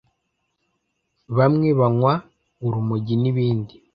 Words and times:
bamwe 1.37 1.67
banywa 1.79 2.13
urumogi 2.65 3.15
n’ibindi 3.21 3.73